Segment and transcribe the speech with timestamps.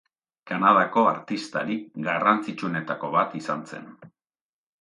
[0.51, 3.89] Kanadako artistarik garrantzitsuenetako bat izan zen.